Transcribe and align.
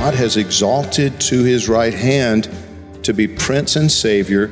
God 0.00 0.14
has 0.14 0.38
exalted 0.38 1.20
to 1.20 1.44
his 1.44 1.68
right 1.68 1.92
hand 1.92 2.48
to 3.02 3.12
be 3.12 3.28
Prince 3.28 3.76
and 3.76 3.92
Savior 3.92 4.50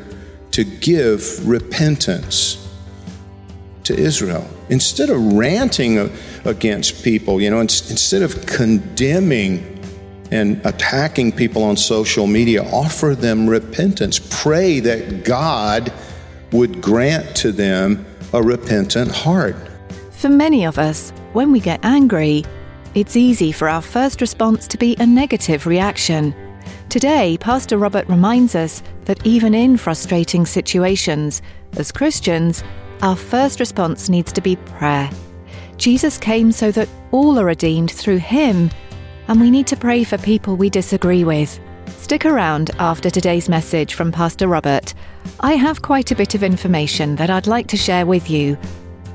to 0.51 0.63
give 0.63 1.49
repentance 1.49 2.69
to 3.85 3.97
Israel. 3.97 4.47
Instead 4.69 5.09
of 5.09 5.33
ranting 5.33 6.11
against 6.45 7.03
people, 7.03 7.41
you 7.41 7.49
know, 7.49 7.61
instead 7.61 8.21
of 8.21 8.45
condemning 8.45 9.83
and 10.31 10.61
attacking 10.67 11.33
people 11.33 11.65
on 11.65 11.79
social 11.79 12.27
media, 12.27 12.63
offer 12.65 13.15
them 13.15 13.49
repentance. 13.49 14.21
Pray 14.43 14.81
that 14.81 15.25
God 15.25 15.91
would 16.53 16.83
grant 16.83 17.35
to 17.37 17.53
them 17.53 18.05
a 18.35 18.43
repentant 18.43 19.11
heart. 19.11 19.57
For 20.11 20.29
many 20.29 20.67
of 20.67 20.79
us, 20.79 21.09
when 21.33 21.53
we 21.53 21.61
get 21.61 21.83
angry, 21.83 22.45
it's 22.99 23.17
easy 23.17 23.53
for 23.53 23.69
our 23.69 23.81
first 23.81 24.21
response 24.21 24.67
to 24.67 24.77
be 24.77 24.97
a 24.99 25.07
negative 25.07 25.67
reaction. 25.67 26.35
Today, 26.89 27.39
Pastor 27.39 27.79
Robert 27.79 28.09
reminds 28.09 28.57
us 28.57 28.83
that 29.05 29.25
even 29.25 29.55
in 29.55 29.77
frustrating 29.77 30.45
situations, 30.45 31.41
as 31.77 31.93
Christians, 31.93 32.65
our 33.03 33.15
first 33.15 33.61
response 33.61 34.09
needs 34.09 34.33
to 34.33 34.41
be 34.41 34.57
prayer. 34.57 35.09
Jesus 35.77 36.19
came 36.19 36.51
so 36.51 36.73
that 36.73 36.89
all 37.13 37.39
are 37.39 37.45
redeemed 37.45 37.93
through 37.93 38.17
him, 38.17 38.69
and 39.29 39.41
we 39.41 39.51
need 39.51 39.69
to 39.69 39.77
pray 39.77 40.03
for 40.03 40.19
people 40.19 40.57
we 40.57 40.69
disagree 40.69 41.23
with. 41.23 41.61
Stick 41.99 42.27
around 42.27 42.73
after 42.81 43.11
today's 43.11 43.49
message 43.49 43.95
from 43.95 44.11
Pastor 44.11 44.49
Robert. 44.49 44.93
I 45.39 45.53
have 45.53 45.83
quite 45.83 46.11
a 46.11 46.17
bit 46.17 46.35
of 46.35 46.43
information 46.43 47.15
that 47.17 47.31
I'd 47.31 47.47
like 47.47 47.69
to 47.69 47.77
share 47.77 48.07
with 48.07 48.29
you 48.29 48.59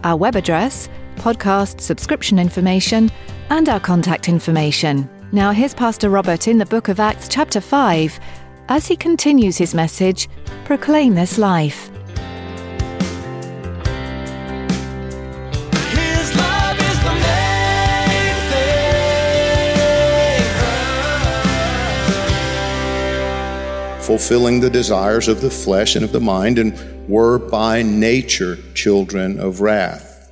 our 0.05 0.15
web 0.15 0.37
address, 0.37 0.87
podcast 1.15 1.81
subscription 1.81 2.37
information, 2.39 3.11
and 3.49 3.69
our 3.69 3.79
contact 3.79 4.29
information. 4.29 5.09
Now, 5.31 5.51
here's 5.51 5.73
Pastor 5.73 6.09
Robert 6.09 6.47
in 6.47 6.57
the 6.57 6.65
book 6.65 6.89
of 6.89 6.99
Acts, 6.99 7.27
chapter 7.27 7.59
5, 7.59 8.19
as 8.69 8.87
he 8.87 8.95
continues 8.95 9.57
his 9.57 9.73
message 9.73 10.29
Proclaim 10.65 11.15
this 11.15 11.37
life. 11.37 11.89
His 15.91 16.35
love 16.35 16.77
is 16.79 16.99
the 17.03 17.13
main 17.13 18.35
thing. 18.51 18.73
fulfilling 24.01 24.59
the 24.59 24.69
desires 24.69 25.27
of 25.27 25.41
the 25.41 25.49
flesh 25.49 25.95
and 25.95 26.05
of 26.05 26.11
the 26.11 26.19
mind, 26.19 26.59
and 26.59 26.73
were 27.09 27.39
by 27.39 27.81
nature 27.81 28.57
children 28.73 29.39
of 29.39 29.61
wrath, 29.61 30.12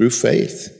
through 0.00 0.08
faith, 0.08 0.74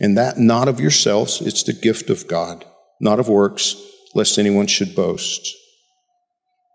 and 0.00 0.16
that 0.16 0.38
not 0.38 0.68
of 0.68 0.78
yourselves, 0.78 1.40
it's 1.40 1.64
the 1.64 1.72
gift 1.72 2.10
of 2.10 2.28
God, 2.28 2.64
not 3.00 3.18
of 3.18 3.28
works, 3.28 3.74
lest 4.14 4.38
anyone 4.38 4.68
should 4.68 4.94
boast. 4.94 5.52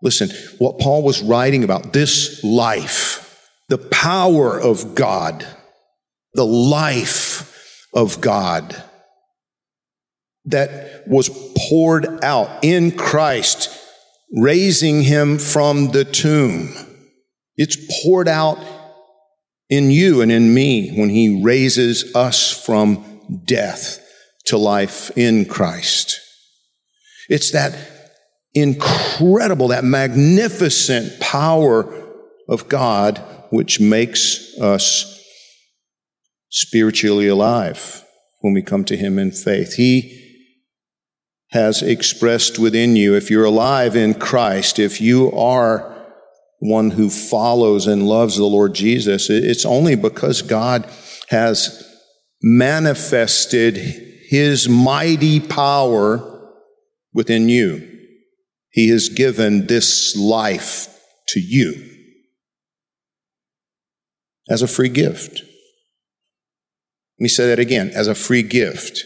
Listen, 0.02 0.28
what 0.58 0.78
Paul 0.78 1.02
was 1.02 1.22
writing 1.22 1.64
about, 1.64 1.94
this 1.94 2.44
life, 2.44 3.48
the 3.70 3.78
power 3.78 4.60
of 4.60 4.94
God, 4.94 5.46
the 6.34 6.44
life 6.44 7.88
of 7.94 8.20
God 8.20 8.76
that 10.44 11.08
was 11.08 11.30
poured 11.70 12.22
out 12.22 12.62
in 12.62 12.92
Christ, 12.92 13.70
raising 14.36 15.04
him 15.04 15.38
from 15.38 15.92
the 15.92 16.04
tomb. 16.04 16.68
It's 17.56 17.78
poured 18.02 18.28
out 18.28 18.58
in 19.68 19.90
you 19.90 20.20
and 20.20 20.32
in 20.32 20.54
me 20.54 20.96
when 20.98 21.10
he 21.10 21.42
raises 21.42 22.14
us 22.14 22.64
from 22.64 23.20
death 23.44 24.04
to 24.46 24.56
life 24.56 25.10
in 25.16 25.44
Christ. 25.44 26.20
It's 27.28 27.50
that 27.52 27.76
incredible, 28.54 29.68
that 29.68 29.84
magnificent 29.84 31.20
power 31.20 31.92
of 32.48 32.68
God 32.68 33.22
which 33.50 33.80
makes 33.80 34.58
us 34.58 35.22
spiritually 36.50 37.28
alive 37.28 38.04
when 38.40 38.54
we 38.54 38.62
come 38.62 38.84
to 38.84 38.96
him 38.96 39.18
in 39.18 39.32
faith. 39.32 39.74
He 39.74 40.24
has 41.50 41.82
expressed 41.82 42.58
within 42.58 42.96
you, 42.96 43.14
if 43.14 43.30
you're 43.30 43.44
alive 43.44 43.96
in 43.96 44.14
Christ, 44.14 44.78
if 44.78 45.00
you 45.00 45.32
are 45.32 45.97
one 46.58 46.90
who 46.90 47.08
follows 47.08 47.86
and 47.86 48.08
loves 48.08 48.36
the 48.36 48.44
Lord 48.44 48.74
Jesus, 48.74 49.30
it's 49.30 49.64
only 49.64 49.94
because 49.94 50.42
God 50.42 50.88
has 51.28 51.84
manifested 52.42 53.76
his 53.76 54.68
mighty 54.68 55.40
power 55.40 56.52
within 57.12 57.48
you. 57.48 57.96
He 58.70 58.90
has 58.90 59.08
given 59.08 59.66
this 59.66 60.16
life 60.16 60.94
to 61.28 61.40
you 61.40 61.90
as 64.48 64.62
a 64.62 64.68
free 64.68 64.88
gift. 64.88 65.40
Let 67.18 67.24
me 67.24 67.28
say 67.28 67.48
that 67.48 67.58
again 67.58 67.90
as 67.94 68.08
a 68.08 68.14
free 68.14 68.42
gift. 68.42 69.04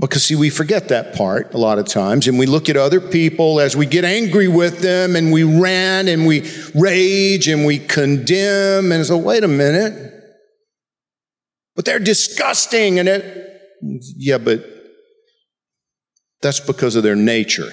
Because, 0.00 0.24
see, 0.24 0.36
we 0.36 0.48
forget 0.48 0.88
that 0.88 1.14
part 1.16 1.54
a 1.54 1.58
lot 1.58 1.80
of 1.80 1.86
times, 1.86 2.28
and 2.28 2.38
we 2.38 2.46
look 2.46 2.68
at 2.68 2.76
other 2.76 3.00
people 3.00 3.58
as 3.58 3.76
we 3.76 3.84
get 3.84 4.04
angry 4.04 4.46
with 4.46 4.78
them, 4.78 5.16
and 5.16 5.32
we 5.32 5.42
rant, 5.42 6.08
and 6.08 6.24
we 6.24 6.48
rage, 6.74 7.48
and 7.48 7.66
we 7.66 7.80
condemn, 7.80 8.92
and 8.92 9.04
so, 9.04 9.16
wait 9.16 9.42
a 9.42 9.48
minute. 9.48 10.14
But 11.74 11.84
they're 11.84 11.98
disgusting, 11.98 13.00
and 13.00 13.08
it, 13.08 13.60
yeah, 14.16 14.38
but 14.38 14.64
that's 16.42 16.60
because 16.60 16.94
of 16.94 17.02
their 17.02 17.16
nature. 17.16 17.68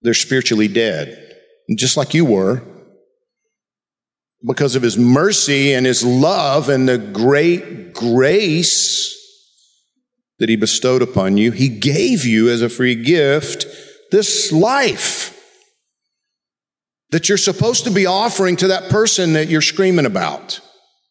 They're 0.00 0.14
spiritually 0.14 0.68
dead, 0.68 1.36
just 1.76 1.98
like 1.98 2.14
you 2.14 2.24
were. 2.24 2.62
Because 4.46 4.76
of 4.76 4.82
his 4.82 4.98
mercy 4.98 5.72
and 5.72 5.86
his 5.86 6.04
love 6.04 6.68
and 6.68 6.86
the 6.86 6.98
great 6.98 7.94
grace 7.94 9.23
that 10.38 10.48
he 10.48 10.56
bestowed 10.56 11.02
upon 11.02 11.36
you, 11.36 11.52
he 11.52 11.68
gave 11.68 12.24
you 12.24 12.50
as 12.50 12.62
a 12.62 12.68
free 12.68 12.94
gift 12.94 13.66
this 14.10 14.52
life 14.52 15.30
that 17.10 17.28
you're 17.28 17.38
supposed 17.38 17.84
to 17.84 17.90
be 17.90 18.06
offering 18.06 18.56
to 18.56 18.68
that 18.68 18.90
person 18.90 19.34
that 19.34 19.48
you're 19.48 19.60
screaming 19.60 20.06
about 20.06 20.60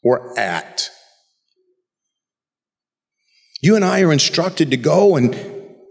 or 0.04 0.38
at. 0.38 0.90
You 3.62 3.78
and 3.78 3.86
I 3.86 4.02
are 4.02 4.12
instructed 4.12 4.72
to 4.72 4.78
go 4.78 5.16
and 5.16 5.34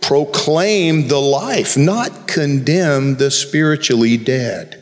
proclaim 0.02 1.08
the 1.08 1.20
life, 1.20 1.76
not 1.76 2.28
condemn 2.28 3.16
the 3.16 3.30
spiritually 3.30 4.18
dead. 4.18 4.78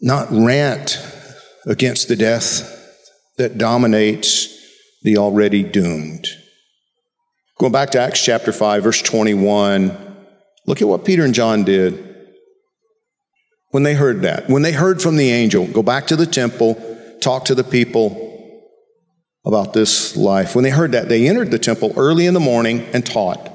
Not 0.00 0.28
rant 0.30 1.04
against 1.66 2.06
the 2.06 2.14
death 2.14 2.74
that 3.38 3.58
dominates 3.58 4.57
the 5.02 5.18
already 5.18 5.62
doomed. 5.62 6.26
Going 7.58 7.72
back 7.72 7.90
to 7.90 8.00
Acts 8.00 8.24
chapter 8.24 8.52
5, 8.52 8.82
verse 8.82 9.02
21, 9.02 10.16
look 10.66 10.80
at 10.80 10.88
what 10.88 11.04
Peter 11.04 11.24
and 11.24 11.34
John 11.34 11.64
did 11.64 12.04
when 13.70 13.82
they 13.82 13.94
heard 13.94 14.22
that. 14.22 14.48
When 14.48 14.62
they 14.62 14.72
heard 14.72 15.02
from 15.02 15.16
the 15.16 15.30
angel, 15.30 15.66
go 15.66 15.82
back 15.82 16.06
to 16.08 16.16
the 16.16 16.26
temple, 16.26 16.76
talk 17.20 17.46
to 17.46 17.54
the 17.54 17.64
people 17.64 18.24
about 19.44 19.72
this 19.72 20.16
life. 20.16 20.54
When 20.54 20.62
they 20.62 20.70
heard 20.70 20.92
that, 20.92 21.08
they 21.08 21.28
entered 21.28 21.50
the 21.50 21.58
temple 21.58 21.92
early 21.96 22.26
in 22.26 22.34
the 22.34 22.40
morning 22.40 22.86
and 22.92 23.04
taught. 23.04 23.54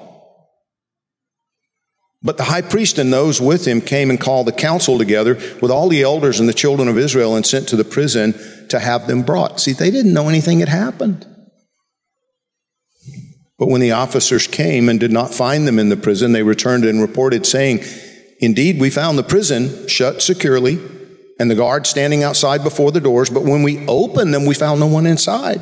But 2.22 2.38
the 2.38 2.44
high 2.44 2.62
priest 2.62 2.98
and 2.98 3.12
those 3.12 3.42
with 3.42 3.68
him 3.68 3.81
came 3.81 4.10
and 4.10 4.19
called 4.19 4.48
the 4.48 4.54
council 4.54 4.98
together 4.98 5.36
with 5.62 5.72
all 5.72 5.90
the 5.90 6.04
elders 6.04 6.40
and 6.40 6.48
the 6.48 6.54
children 6.54 6.88
of 6.88 6.98
Israel 6.98 7.36
and 7.36 7.45
sent 7.45 7.68
to 7.69 7.75
the 7.75 7.84
prison 7.84 8.34
to 8.69 8.80
have 8.80 9.07
them 9.07 9.24
brought. 9.24 9.60
See, 9.60 9.74
they 9.74 9.92
didn't 9.92 10.13
know 10.13 10.30
anything 10.30 10.60
had 10.62 10.69
happened. 10.69 11.25
But 13.63 13.69
when 13.69 13.80
the 13.80 13.94
officers 13.94 14.45
came 14.45 14.89
and 14.89 15.00
did 15.00 15.13
not 15.13 15.33
find 15.33 15.65
them 15.65 15.80
in 15.80 15.88
the 15.88 15.95
prison, 15.95 16.33
they 16.33 16.44
returned 16.44 16.83
and 16.83 17.00
reported, 17.00 17.45
saying, 17.45 17.81
Indeed, 18.39 18.77
we 18.77 18.89
found 18.89 19.18
the 19.18 19.24
prison 19.24 19.88
shut 19.88 20.21
securely 20.21 20.81
and 21.39 21.50
the 21.50 21.56
guards 21.56 21.88
standing 21.88 22.24
outside 22.24 22.62
before 22.62 22.92
the 22.92 23.00
doors, 23.00 23.30
but 23.30 23.44
when 23.45 23.63
we 23.63 23.88
opened 23.88 24.33
them, 24.33 24.45
we 24.45 24.54
found 24.54 24.81
no 24.81 24.88
one 24.88 25.06
inside. 25.06 25.62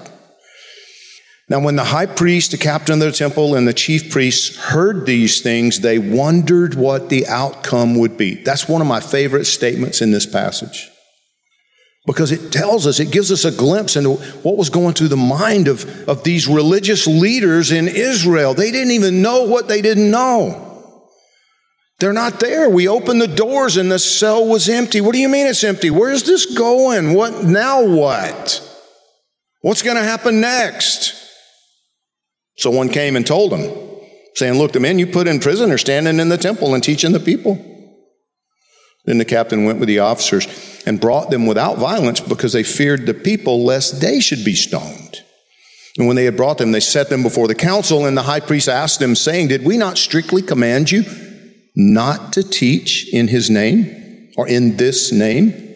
Now, 1.47 1.59
when 1.59 1.75
the 1.75 1.83
high 1.83 2.07
priest, 2.07 2.49
the 2.49 2.57
captain 2.57 2.95
of 2.95 2.99
the 3.01 3.11
temple, 3.11 3.53
and 3.53 3.67
the 3.67 3.71
chief 3.71 4.09
priests 4.09 4.57
heard 4.57 5.05
these 5.05 5.41
things, 5.41 5.81
they 5.81 5.99
wondered 5.99 6.73
what 6.73 7.09
the 7.09 7.27
outcome 7.27 7.99
would 7.99 8.17
be. 8.17 8.33
That's 8.33 8.67
one 8.67 8.81
of 8.81 8.87
my 8.87 8.99
favorite 8.99 9.45
statements 9.45 10.01
in 10.01 10.09
this 10.09 10.25
passage 10.25 10.90
because 12.05 12.31
it 12.31 12.51
tells 12.51 12.87
us, 12.87 12.99
it 12.99 13.11
gives 13.11 13.31
us 13.31 13.45
a 13.45 13.51
glimpse 13.51 13.95
into 13.95 14.13
what 14.41 14.57
was 14.57 14.69
going 14.69 14.93
through 14.93 15.09
the 15.09 15.17
mind 15.17 15.67
of, 15.67 16.09
of 16.09 16.23
these 16.23 16.47
religious 16.47 17.05
leaders 17.05 17.71
in 17.71 17.87
Israel. 17.87 18.53
They 18.53 18.71
didn't 18.71 18.91
even 18.91 19.21
know 19.21 19.43
what 19.43 19.67
they 19.67 19.81
didn't 19.81 20.09
know. 20.09 20.67
They're 21.99 22.13
not 22.13 22.39
there. 22.39 22.67
We 22.67 22.87
opened 22.87 23.21
the 23.21 23.27
doors 23.27 23.77
and 23.77 23.91
the 23.91 23.99
cell 23.99 24.47
was 24.47 24.67
empty. 24.67 25.01
What 25.01 25.13
do 25.13 25.19
you 25.19 25.29
mean 25.29 25.45
it's 25.45 25.63
empty? 25.63 25.91
Where's 25.91 26.23
this 26.23 26.57
going? 26.57 27.13
What 27.13 27.43
now 27.43 27.85
what? 27.85 28.67
What's 29.61 29.83
going 29.83 29.97
to 29.97 30.03
happen 30.03 30.41
next? 30.41 31.13
So 32.57 32.71
one 32.71 32.89
came 32.89 33.15
and 33.15 33.25
told 33.25 33.53
him, 33.53 33.71
saying, 34.33 34.57
Look, 34.57 34.71
the 34.71 34.79
men 34.79 34.97
you 34.97 35.05
put 35.05 35.27
in 35.27 35.39
prison 35.39 35.71
are 35.71 35.77
standing 35.77 36.19
in 36.19 36.29
the 36.29 36.37
temple 36.37 36.73
and 36.73 36.83
teaching 36.83 37.11
the 37.11 37.19
people. 37.19 37.70
Then 39.05 39.17
the 39.17 39.25
captain 39.25 39.65
went 39.65 39.79
with 39.79 39.87
the 39.87 39.99
officers 39.99 40.47
and 40.85 41.01
brought 41.01 41.31
them 41.31 41.47
without 41.47 41.77
violence 41.77 42.19
because 42.19 42.53
they 42.53 42.63
feared 42.63 43.05
the 43.05 43.13
people 43.13 43.63
lest 43.63 44.01
they 44.01 44.19
should 44.19 44.45
be 44.45 44.55
stoned. 44.55 45.21
And 45.97 46.07
when 46.07 46.15
they 46.15 46.25
had 46.25 46.37
brought 46.37 46.57
them, 46.57 46.71
they 46.71 46.79
set 46.79 47.09
them 47.09 47.23
before 47.23 47.47
the 47.47 47.55
council, 47.55 48.05
and 48.05 48.15
the 48.15 48.21
high 48.21 48.39
priest 48.39 48.69
asked 48.69 48.99
them, 48.99 49.15
saying, 49.15 49.49
Did 49.49 49.65
we 49.65 49.77
not 49.77 49.97
strictly 49.97 50.41
command 50.41 50.91
you 50.91 51.03
not 51.75 52.33
to 52.33 52.43
teach 52.43 53.11
in 53.13 53.27
his 53.27 53.49
name 53.49 54.31
or 54.37 54.47
in 54.47 54.77
this 54.77 55.11
name? 55.11 55.75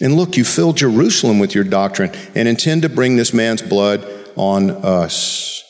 And 0.00 0.14
look, 0.14 0.36
you 0.36 0.44
filled 0.44 0.78
Jerusalem 0.78 1.38
with 1.38 1.54
your 1.54 1.64
doctrine 1.64 2.12
and 2.34 2.48
intend 2.48 2.82
to 2.82 2.88
bring 2.88 3.16
this 3.16 3.34
man's 3.34 3.60
blood 3.60 4.06
on 4.36 4.70
us. 4.70 5.62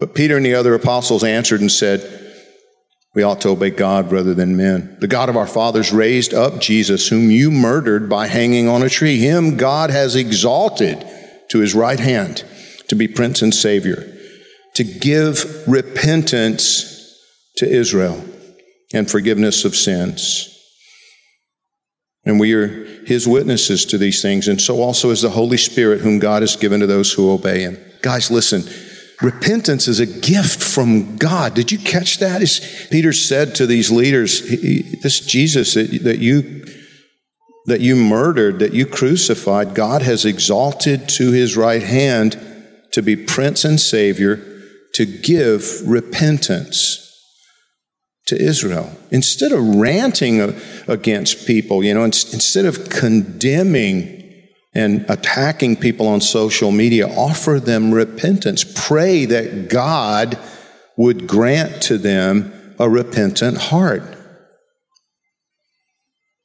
But 0.00 0.16
Peter 0.16 0.36
and 0.36 0.44
the 0.44 0.54
other 0.54 0.74
apostles 0.74 1.22
answered 1.22 1.60
and 1.60 1.70
said, 1.70 2.21
We 3.14 3.22
ought 3.22 3.42
to 3.42 3.50
obey 3.50 3.70
God 3.70 4.10
rather 4.10 4.32
than 4.32 4.56
men. 4.56 4.96
The 5.00 5.06
God 5.06 5.28
of 5.28 5.36
our 5.36 5.46
fathers 5.46 5.92
raised 5.92 6.32
up 6.32 6.60
Jesus, 6.60 7.08
whom 7.08 7.30
you 7.30 7.50
murdered 7.50 8.08
by 8.08 8.26
hanging 8.26 8.68
on 8.68 8.82
a 8.82 8.88
tree. 8.88 9.18
Him 9.18 9.56
God 9.58 9.90
has 9.90 10.16
exalted 10.16 11.06
to 11.50 11.58
his 11.58 11.74
right 11.74 12.00
hand 12.00 12.44
to 12.88 12.94
be 12.94 13.06
Prince 13.06 13.42
and 13.42 13.54
Savior, 13.54 14.10
to 14.74 14.84
give 14.84 15.68
repentance 15.68 16.88
to 17.56 17.68
Israel 17.68 18.24
and 18.94 19.10
forgiveness 19.10 19.66
of 19.66 19.76
sins. 19.76 20.48
And 22.24 22.40
we 22.40 22.54
are 22.54 22.84
his 23.04 23.26
witnesses 23.26 23.84
to 23.86 23.98
these 23.98 24.22
things, 24.22 24.48
and 24.48 24.60
so 24.60 24.80
also 24.80 25.10
is 25.10 25.22
the 25.22 25.30
Holy 25.30 25.56
Spirit, 25.58 26.00
whom 26.00 26.18
God 26.18 26.42
has 26.42 26.56
given 26.56 26.80
to 26.80 26.86
those 26.86 27.12
who 27.12 27.30
obey 27.30 27.60
him. 27.60 27.78
Guys, 28.00 28.30
listen. 28.30 28.62
Repentance 29.22 29.86
is 29.86 30.00
a 30.00 30.06
gift 30.06 30.62
from 30.62 31.16
God. 31.16 31.54
Did 31.54 31.70
you 31.70 31.78
catch 31.78 32.18
that? 32.18 32.42
As 32.42 32.86
Peter 32.90 33.12
said 33.12 33.54
to 33.56 33.66
these 33.66 33.90
leaders, 33.90 34.42
this 34.48 35.20
Jesus 35.20 35.74
that, 35.74 36.18
you 36.18 36.64
that 37.66 37.80
you 37.80 37.94
murdered, 37.94 38.58
that 38.58 38.74
you 38.74 38.86
crucified, 38.86 39.74
God 39.74 40.02
has 40.02 40.24
exalted 40.24 41.08
to 41.10 41.30
his 41.30 41.56
right 41.56 41.82
hand 41.82 42.36
to 42.92 43.02
be 43.02 43.16
prince 43.16 43.64
and 43.64 43.80
savior 43.80 44.36
to 44.94 45.06
give 45.06 45.80
repentance 45.86 46.98
to 48.26 48.40
Israel. 48.40 48.90
Instead 49.10 49.52
of 49.52 49.76
ranting 49.76 50.40
against 50.88 51.46
people, 51.46 51.82
you 51.84 51.94
know, 51.94 52.04
instead 52.04 52.64
of 52.66 52.88
condemning 52.90 54.21
and 54.74 55.04
attacking 55.08 55.76
people 55.76 56.08
on 56.08 56.20
social 56.20 56.70
media, 56.70 57.06
offer 57.08 57.60
them 57.60 57.92
repentance. 57.92 58.64
Pray 58.74 59.26
that 59.26 59.68
God 59.68 60.38
would 60.96 61.26
grant 61.26 61.82
to 61.82 61.98
them 61.98 62.74
a 62.78 62.88
repentant 62.88 63.58
heart. 63.58 64.02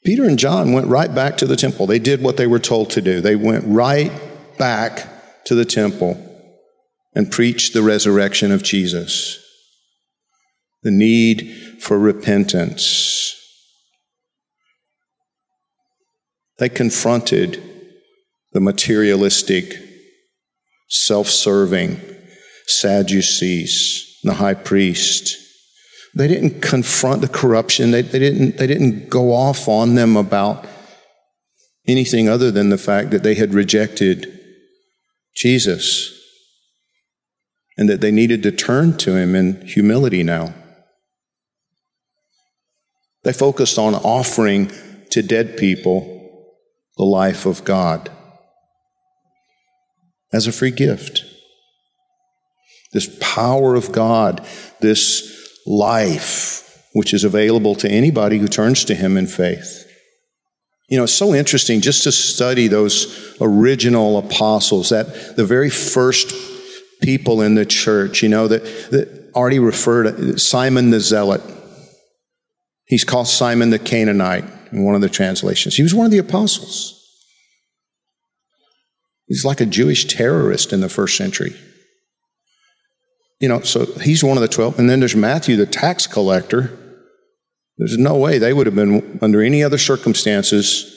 Peter 0.03 0.25
and 0.25 0.39
John 0.39 0.73
went 0.73 0.87
right 0.87 1.13
back 1.13 1.37
to 1.37 1.45
the 1.45 1.55
temple. 1.55 1.85
They 1.85 1.99
did 1.99 2.21
what 2.21 2.37
they 2.37 2.47
were 2.47 2.59
told 2.59 2.89
to 2.91 3.01
do. 3.01 3.21
They 3.21 3.35
went 3.35 3.65
right 3.65 4.11
back 4.57 5.45
to 5.45 5.55
the 5.55 5.65
temple 5.65 6.23
and 7.13 7.31
preached 7.31 7.73
the 7.73 7.81
resurrection 7.81 8.51
of 8.51 8.63
Jesus, 8.63 9.43
the 10.83 10.91
need 10.91 11.81
for 11.81 11.97
repentance. 11.97 13.33
They 16.59 16.69
confronted 16.69 17.76
the 18.57 18.61
materialistic, 18.61 19.77
self 20.89 21.27
serving 21.27 22.01
Sadducees, 22.65 24.17
the 24.23 24.33
high 24.33 24.55
priest. 24.55 25.37
They 26.15 26.27
didn't 26.27 26.61
confront 26.61 27.21
the 27.21 27.27
corruption, 27.27 27.91
they, 27.91 28.01
they, 28.01 28.17
didn't, 28.17 28.57
they 28.57 28.65
didn't 28.65 29.11
go 29.11 29.31
off 29.31 29.67
on 29.67 29.93
them 29.93 30.17
about 30.17 30.65
anything 31.87 32.27
other 32.27 32.49
than 32.49 32.69
the 32.69 32.79
fact 32.79 33.11
that 33.11 33.21
they 33.21 33.35
had 33.35 33.53
rejected 33.53 34.25
Jesus 35.35 36.19
and 37.77 37.87
that 37.87 38.01
they 38.01 38.09
needed 38.09 38.41
to 38.41 38.51
turn 38.51 38.97
to 38.97 39.15
him 39.15 39.35
in 39.35 39.61
humility 39.67 40.23
now. 40.23 40.55
They 43.23 43.33
focused 43.33 43.77
on 43.77 43.93
offering 43.93 44.71
to 45.11 45.21
dead 45.21 45.57
people 45.57 46.49
the 46.97 47.05
life 47.05 47.45
of 47.45 47.63
God 47.63 48.09
as 50.33 50.47
a 50.47 50.51
free 50.51 50.71
gift. 50.71 51.23
This 52.93 53.17
power 53.19 53.75
of 53.75 53.91
God, 53.91 54.45
this 54.81 55.59
life, 55.65 56.63
which 56.93 57.13
is 57.13 57.23
available 57.23 57.75
to 57.75 57.89
anybody 57.89 58.37
who 58.37 58.47
turns 58.47 58.85
to 58.85 58.95
Him 58.95 59.17
in 59.17 59.27
faith. 59.27 59.83
You 60.89 60.97
know, 60.97 61.03
it's 61.03 61.13
so 61.13 61.33
interesting 61.33 61.81
just 61.81 62.03
to 62.03 62.11
study 62.11 62.67
those 62.67 63.35
original 63.41 64.17
apostles, 64.17 64.89
that 64.89 65.35
the 65.35 65.45
very 65.45 65.69
first 65.69 66.33
people 67.01 67.41
in 67.41 67.55
the 67.55 67.65
church, 67.65 68.23
you 68.23 68.29
know, 68.29 68.47
that, 68.47 68.63
that 68.91 69.31
already 69.35 69.59
referred 69.59 70.15
to 70.15 70.39
Simon 70.39 70.89
the 70.91 70.99
Zealot. 70.99 71.41
He's 72.85 73.03
called 73.03 73.27
Simon 73.27 73.69
the 73.69 73.79
Canaanite 73.79 74.45
in 74.71 74.83
one 74.83 74.95
of 74.95 75.01
the 75.01 75.09
translations. 75.09 75.75
He 75.75 75.83
was 75.83 75.93
one 75.93 76.05
of 76.05 76.11
the 76.11 76.17
apostles. 76.17 76.96
He's 79.27 79.45
like 79.45 79.61
a 79.61 79.65
Jewish 79.65 80.05
terrorist 80.05 80.71
in 80.71 80.79
the 80.79 80.89
first 80.89 81.17
century. 81.17 81.55
You 83.39 83.49
know, 83.49 83.61
so 83.61 83.85
he's 83.99 84.23
one 84.23 84.37
of 84.37 84.41
the 84.41 84.47
12. 84.47 84.79
And 84.79 84.89
then 84.89 84.99
there's 84.99 85.15
Matthew, 85.15 85.57
the 85.57 85.65
tax 85.65 86.07
collector. 86.07 86.77
There's 87.77 87.97
no 87.97 88.15
way 88.15 88.37
they 88.37 88.53
would 88.53 88.65
have 88.65 88.75
been, 88.75 89.19
under 89.21 89.43
any 89.43 89.63
other 89.63 89.77
circumstances, 89.77 90.93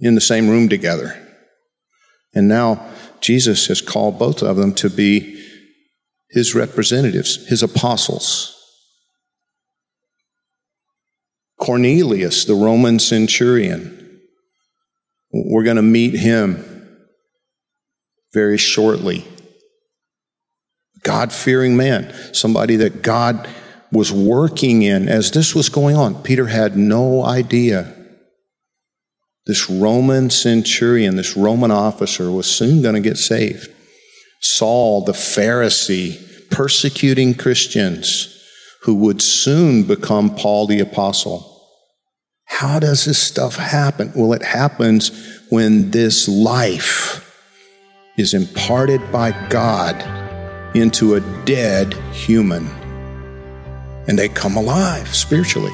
in 0.00 0.14
the 0.14 0.20
same 0.20 0.48
room 0.48 0.68
together. 0.68 1.24
And 2.34 2.48
now 2.48 2.90
Jesus 3.20 3.66
has 3.66 3.80
called 3.80 4.18
both 4.18 4.42
of 4.42 4.56
them 4.56 4.74
to 4.74 4.90
be 4.90 5.44
his 6.30 6.54
representatives, 6.54 7.46
his 7.48 7.62
apostles. 7.62 8.54
Cornelius, 11.60 12.44
the 12.44 12.54
Roman 12.54 12.98
centurion, 12.98 14.20
we're 15.32 15.64
going 15.64 15.76
to 15.76 15.82
meet 15.82 16.14
him 16.14 16.77
very 18.34 18.58
shortly. 18.58 19.24
God 21.02 21.32
fearing 21.32 21.76
man, 21.76 22.12
somebody 22.34 22.76
that 22.76 23.02
God 23.02 23.48
was 23.90 24.12
working 24.12 24.82
in 24.82 25.08
as 25.08 25.30
this 25.30 25.54
was 25.54 25.68
going 25.68 25.96
on. 25.96 26.22
Peter 26.22 26.46
had 26.46 26.76
no 26.76 27.24
idea 27.24 27.94
This 29.46 29.70
Roman 29.70 30.28
centurion, 30.28 31.16
this 31.16 31.34
Roman 31.36 31.70
officer, 31.70 32.30
was 32.30 32.46
soon 32.46 32.82
going 32.82 32.94
to 32.94 33.00
get 33.00 33.16
saved. 33.16 33.70
Saul, 34.42 35.04
the 35.04 35.12
Pharisee, 35.12 36.50
persecuting 36.50 37.34
Christians 37.34 38.34
who 38.82 38.94
would 38.96 39.22
soon 39.22 39.84
become 39.84 40.34
Paul 40.34 40.66
the 40.66 40.80
Apostle. 40.80 41.62
How 42.44 42.78
does 42.78 43.06
this 43.06 43.18
stuff 43.18 43.56
happen? 43.56 44.12
Well, 44.14 44.34
it 44.34 44.42
happens 44.42 45.10
when 45.48 45.92
this 45.92 46.28
life 46.28 47.07
is 48.18 48.34
imparted 48.34 49.00
by 49.10 49.30
God 49.48 49.96
into 50.76 51.14
a 51.14 51.20
dead 51.44 51.94
human. 52.12 52.66
And 54.06 54.18
they 54.18 54.28
come 54.28 54.56
alive 54.56 55.14
spiritually. 55.14 55.72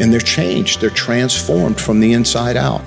And 0.00 0.12
they're 0.12 0.18
changed, 0.18 0.80
they're 0.80 0.90
transformed 0.90 1.80
from 1.80 2.00
the 2.00 2.12
inside 2.14 2.56
out. 2.56 2.82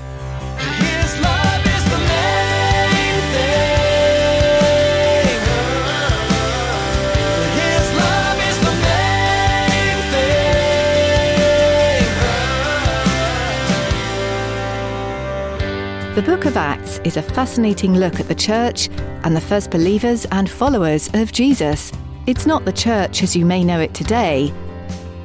The 16.17 16.23
book 16.23 16.45
of 16.45 16.57
Acts 16.57 16.99
is 17.03 17.15
a 17.15 17.21
fascinating 17.21 17.93
look 17.93 18.19
at 18.19 18.27
the 18.27 18.33
church 18.33 18.89
and 19.23 19.35
the 19.35 19.39
first 19.39 19.69
believers 19.69 20.25
and 20.31 20.49
followers 20.49 21.11
of 21.13 21.31
Jesus. 21.31 21.91
It's 22.25 22.47
not 22.47 22.65
the 22.65 22.73
church 22.73 23.21
as 23.21 23.35
you 23.35 23.45
may 23.45 23.63
know 23.63 23.79
it 23.79 23.93
today, 23.93 24.51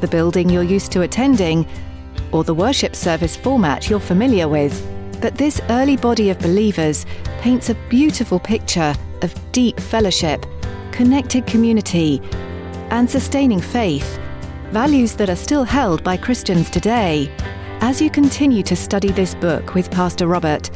the 0.03 0.07
building 0.07 0.51
you're 0.51 0.63
used 0.63 0.93
to 0.93 1.01
attending, 1.01 1.67
or 2.31 2.45
the 2.45 2.53
worship 2.53 2.95
service 2.95 3.35
format 3.35 3.89
you're 3.89 4.01
familiar 4.01 4.49
with. 4.49 4.87
But 5.23 5.37
this 5.37 5.63
early 5.71 5.97
body 5.97 6.29
of 6.29 6.39
believers 6.41 7.07
paints 7.41 7.71
a 7.71 7.75
beautiful 7.89 8.39
picture 8.39 8.95
of 9.23 9.35
deep 9.53 9.81
fellowship, 9.81 10.45
connected 10.91 11.47
community, 11.47 12.21
and 12.91 13.11
sustaining 13.11 13.63
faith, 13.63 14.19
values 14.73 15.15
that 15.15 15.31
are 15.31 15.37
still 15.37 15.65
held 15.65 16.05
by 16.05 16.19
Christians 16.19 16.69
today. 16.69 17.35
As 17.85 18.01
you 18.01 18.11
continue 18.11 18.63
to 18.63 18.77
study 18.77 19.11
this 19.11 19.35
book 19.35 19.75
with 19.75 19.91
Pastor 19.91 20.29
Robert, 20.29 20.71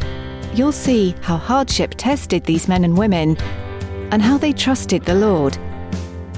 you'll 0.54 0.72
see 0.72 1.14
how 1.22 1.36
hardship 1.36 1.94
tested 1.96 2.42
these 2.42 2.66
men 2.66 2.82
and 2.82 2.98
women 2.98 3.36
and 4.10 4.20
how 4.20 4.36
they 4.36 4.52
trusted 4.52 5.04
the 5.04 5.14
Lord. 5.14 5.56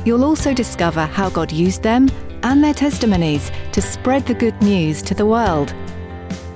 You'll 0.05 0.27
also 0.27 0.53
discover 0.53 1.07
how 1.07 1.31
God 1.31 1.51
used 1.51 1.83
them 1.83 2.11
and 2.43 2.63
their 2.63 2.75
testimonies 2.75 3.51
to 3.73 3.81
spread 3.81 4.27
the 4.27 4.35
good 4.35 4.61
news 4.61 5.01
to 5.05 5.15
the 5.15 5.25
world. 5.25 5.73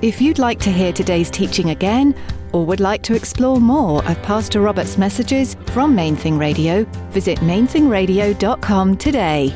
If 0.03 0.21
you'd 0.21 0.37
like 0.37 0.59
to 0.59 0.71
hear 0.71 0.93
today's 0.93 1.31
teaching 1.31 1.71
again, 1.71 2.13
or 2.51 2.67
would 2.67 2.79
like 2.79 3.01
to 3.03 3.15
explore 3.15 3.59
more 3.59 4.05
of 4.05 4.21
Pastor 4.21 4.61
Robert's 4.61 4.95
messages 4.95 5.55
from 5.71 5.95
Main 5.95 6.15
Thing 6.15 6.37
Radio, 6.37 6.83
visit 7.09 7.39
mainthingradio.com 7.39 8.95
today. 8.97 9.47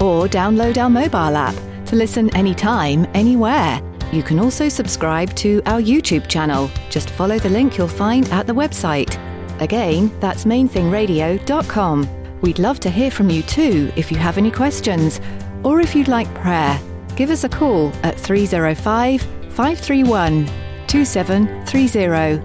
Or 0.00 0.26
download 0.26 0.76
our 0.76 0.90
mobile 0.90 1.36
app 1.36 1.54
to 1.86 1.94
listen 1.94 2.34
anytime, 2.34 3.06
anywhere. 3.14 3.80
You 4.12 4.22
can 4.22 4.38
also 4.38 4.68
subscribe 4.68 5.34
to 5.36 5.62
our 5.64 5.80
YouTube 5.80 6.28
channel. 6.28 6.70
Just 6.90 7.08
follow 7.10 7.38
the 7.38 7.48
link 7.48 7.78
you'll 7.78 7.88
find 7.88 8.28
at 8.28 8.46
the 8.46 8.52
website. 8.52 9.18
Again, 9.60 10.14
that's 10.20 10.44
mainthingradio.com. 10.44 12.40
We'd 12.42 12.58
love 12.58 12.78
to 12.80 12.90
hear 12.90 13.10
from 13.10 13.30
you 13.30 13.42
too 13.42 13.90
if 13.96 14.12
you 14.12 14.18
have 14.18 14.36
any 14.36 14.50
questions 14.50 15.20
or 15.62 15.80
if 15.80 15.94
you'd 15.94 16.08
like 16.08 16.32
prayer. 16.34 16.78
Give 17.16 17.30
us 17.30 17.44
a 17.44 17.48
call 17.48 17.90
at 18.02 18.18
305 18.18 19.22
531 19.22 20.46
2730. 20.88 22.42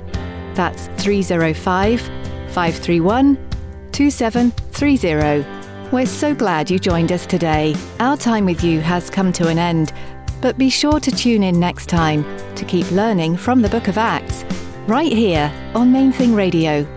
That's 0.53 0.87
305 1.03 2.01
531 2.01 3.37
2730. 3.91 5.57
We're 5.91 6.05
so 6.05 6.35
glad 6.35 6.69
you 6.69 6.79
joined 6.79 7.13
us 7.13 7.25
today. 7.25 7.75
Our 7.99 8.17
time 8.17 8.45
with 8.45 8.63
you 8.63 8.81
has 8.81 9.09
come 9.09 9.31
to 9.33 9.47
an 9.47 9.57
end, 9.57 9.91
but 10.41 10.57
be 10.57 10.69
sure 10.69 10.99
to 10.99 11.11
tune 11.11 11.43
in 11.43 11.59
next 11.59 11.87
time 11.87 12.23
to 12.55 12.65
keep 12.65 12.89
learning 12.91 13.37
from 13.37 13.61
the 13.61 13.69
book 13.69 13.87
of 13.87 13.97
Acts, 13.97 14.43
right 14.87 15.11
here 15.11 15.51
on 15.75 15.91
Main 15.91 16.11
Thing 16.11 16.33
Radio. 16.33 16.96